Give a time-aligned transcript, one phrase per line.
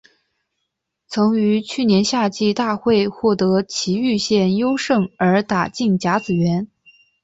[1.05, 6.67] 曾于去年夏季大会获得崎玉县优胜而打进甲子园。